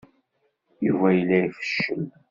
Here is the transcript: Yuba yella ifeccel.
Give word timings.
Yuba 0.85 1.07
yella 1.17 1.37
ifeccel. 1.47 2.03